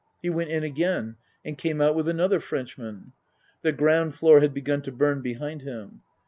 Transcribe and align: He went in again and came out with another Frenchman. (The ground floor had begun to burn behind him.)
He 0.19 0.31
went 0.31 0.49
in 0.49 0.63
again 0.63 1.17
and 1.45 1.59
came 1.59 1.79
out 1.79 1.93
with 1.93 2.09
another 2.09 2.39
Frenchman. 2.39 3.11
(The 3.61 3.71
ground 3.71 4.15
floor 4.15 4.39
had 4.41 4.51
begun 4.51 4.81
to 4.81 4.91
burn 4.91 5.21
behind 5.21 5.61
him.) 5.61 6.01